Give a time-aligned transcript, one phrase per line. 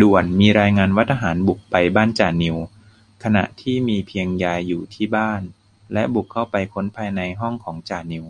[0.00, 0.24] ด่วน!
[0.40, 2.56] มีรายงานว่า ทหารบุกไปบ้านจ่านิว
[3.22, 5.42] ขณะที่มีเพียงยายอยู่ที่บ้าน
[5.92, 8.24] และบุกเข้าไปค้นภายในห้องของจ่านิว